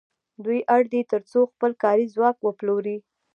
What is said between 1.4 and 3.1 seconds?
خپل کاري ځواک وپلوري